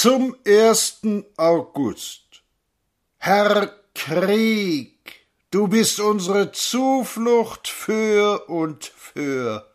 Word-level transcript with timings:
zum 0.00 0.36
ersten 0.44 1.24
August. 1.36 2.44
Herr 3.16 3.72
Krieg, 3.94 5.26
du 5.50 5.66
bist 5.66 5.98
unsere 5.98 6.52
Zuflucht 6.52 7.66
für 7.66 8.48
und 8.48 8.84
für. 8.84 9.68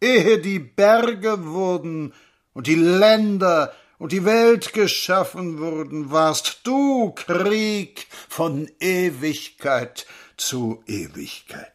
Ehe 0.00 0.38
die 0.38 0.60
Berge 0.60 1.44
wurden 1.44 2.14
und 2.52 2.68
die 2.68 2.76
Länder 2.76 3.74
und 3.98 4.12
die 4.12 4.24
Welt 4.24 4.74
geschaffen 4.74 5.58
wurden, 5.58 6.12
warst 6.12 6.60
du 6.62 7.10
Krieg 7.10 8.06
von 8.28 8.70
Ewigkeit 8.78 10.06
zu 10.36 10.84
Ewigkeit, 10.86 11.72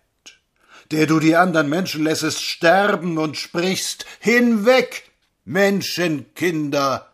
der 0.91 1.05
du 1.05 1.19
die 1.19 1.35
anderen 1.35 1.67
Menschen 1.67 2.05
lässest 2.05 2.41
sterben 2.41 3.17
und 3.17 3.35
sprichst 3.35 4.05
Hinweg, 4.21 5.11
Menschenkinder, 5.43 7.08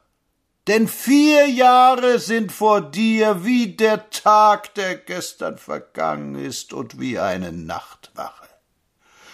denn 0.68 0.88
vier 0.88 1.48
Jahre 1.48 2.20
sind 2.20 2.52
vor 2.52 2.82
dir 2.82 3.44
wie 3.46 3.76
der 3.76 4.10
Tag, 4.10 4.74
der 4.74 4.96
gestern 4.96 5.58
vergangen 5.58 6.36
ist, 6.36 6.74
und 6.74 7.00
wie 7.00 7.20
eine 7.20 7.52
Nachtwache. 7.52 8.48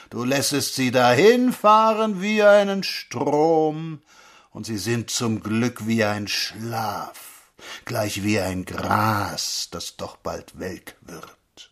Du 0.09 0.25
lässest 0.25 0.75
sie 0.75 0.91
dahinfahren 0.91 2.21
wie 2.21 2.43
einen 2.43 2.83
Strom, 2.83 4.01
und 4.51 4.65
sie 4.65 4.77
sind 4.77 5.09
zum 5.09 5.41
Glück 5.41 5.87
wie 5.87 6.03
ein 6.03 6.27
Schlaf, 6.27 7.53
gleich 7.85 8.23
wie 8.23 8.39
ein 8.39 8.65
Gras, 8.65 9.69
das 9.71 9.95
doch 9.95 10.17
bald 10.17 10.59
welk 10.59 10.97
wird. 11.01 11.71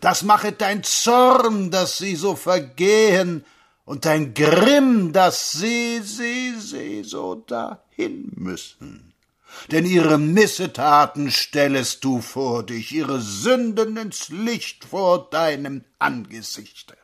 Das 0.00 0.22
machet 0.24 0.60
dein 0.60 0.82
Zorn, 0.82 1.70
dass 1.70 1.98
sie 1.98 2.16
so 2.16 2.34
vergehen, 2.34 3.44
und 3.86 4.04
dein 4.04 4.34
Grimm, 4.34 5.14
dass 5.14 5.52
sie, 5.52 6.00
sie, 6.02 6.54
sie 6.58 7.02
so 7.04 7.36
dahin 7.36 8.32
müssen. 8.34 9.14
Denn 9.70 9.86
ihre 9.86 10.18
Missetaten 10.18 11.30
stellest 11.30 12.04
du 12.04 12.20
vor 12.20 12.62
dich, 12.64 12.92
ihre 12.92 13.20
Sünden 13.22 13.96
ins 13.96 14.28
Licht 14.28 14.84
vor 14.84 15.30
deinem 15.30 15.84
Angesichte. 15.98 16.94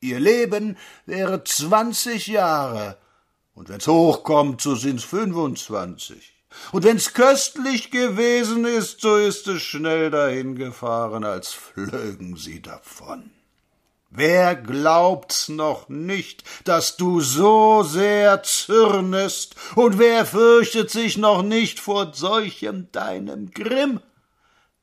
Ihr 0.00 0.20
Leben 0.20 0.78
wäre 1.04 1.44
zwanzig 1.44 2.28
Jahre, 2.28 2.96
und 3.54 3.68
wenn's 3.68 3.86
hochkommt, 3.86 4.60
so 4.62 4.74
sind's 4.76 5.04
fünfundzwanzig. 5.04 6.32
Und 6.72 6.84
wenn's 6.84 7.12
köstlich 7.12 7.90
gewesen 7.90 8.64
ist, 8.64 9.00
so 9.00 9.16
ist 9.16 9.46
es 9.48 9.62
schnell 9.62 10.10
dahingefahren, 10.10 11.24
als 11.24 11.52
flögen 11.52 12.36
sie 12.36 12.62
davon. 12.62 13.30
Wer 14.16 14.54
glaubt's 14.54 15.48
noch 15.48 15.88
nicht, 15.88 16.44
dass 16.62 16.96
du 16.96 17.20
so 17.20 17.82
sehr 17.82 18.44
zürnest, 18.44 19.56
und 19.74 19.98
wer 19.98 20.24
fürchtet 20.24 20.88
sich 20.88 21.16
noch 21.18 21.42
nicht 21.42 21.80
vor 21.80 22.14
solchem 22.14 22.92
deinem 22.92 23.50
Grimm? 23.50 24.00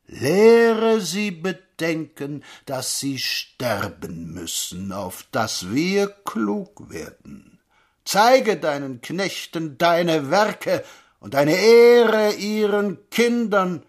Lehre 0.06 1.00
sie 1.00 1.32
bedenken, 1.32 2.44
dass 2.66 3.00
sie 3.00 3.20
sterben 3.20 4.34
müssen, 4.34 4.92
auf 4.92 5.26
dass 5.32 5.72
wir 5.72 6.08
klug 6.08 6.90
werden. 6.90 7.62
Zeige 8.04 8.58
deinen 8.58 9.00
Knechten 9.00 9.78
deine 9.78 10.30
Werke 10.30 10.84
und 11.22 11.36
deine 11.36 11.56
Ehre 11.56 12.34
ihren 12.34 13.10
Kindern, 13.10 13.86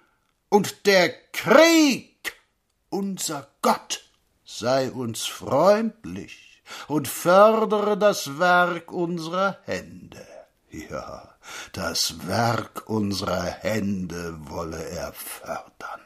und 0.51 0.87
der 0.87 1.09
Krieg, 1.33 2.35
unser 2.91 3.49
Gott, 3.63 4.05
sei 4.59 4.91
uns 4.91 5.25
freundlich 5.25 6.63
und 6.89 7.09
fördere 7.09 7.97
das 7.97 8.39
Werk 8.39 8.93
unserer 8.93 9.59
Hände. 9.65 10.27
Ja, 10.71 11.35
das 11.73 12.27
Werk 12.27 12.89
unserer 12.89 13.45
Hände 13.45 14.37
wolle 14.49 14.83
er 14.83 15.13
fördern. 15.13 16.01